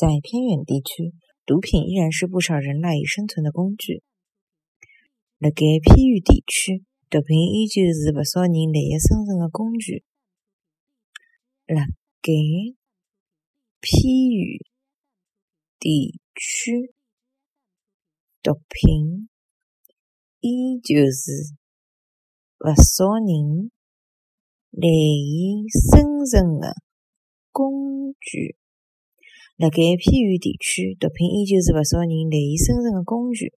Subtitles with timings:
[0.00, 1.12] 在偏远地区，
[1.44, 4.02] 毒品依然是不少人赖以生存的工具。
[5.36, 10.02] 辣盖偏远地区，毒品依旧是不少人赖以生存的工具。
[11.66, 11.84] 辣
[12.22, 12.32] 盖
[13.82, 14.58] 偏远
[15.78, 16.94] 地区，
[18.42, 19.28] 毒品
[20.40, 21.52] 依旧是
[22.56, 23.70] 不少人
[24.70, 26.74] 赖以生存的
[27.52, 28.56] 工具。
[29.60, 33.52] 辣盖偏远地区，毒品依旧是勿少人赖以生存的工具。